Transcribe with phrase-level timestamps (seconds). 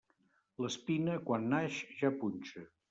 [0.65, 2.69] L'espina, quan naix, ja punxa.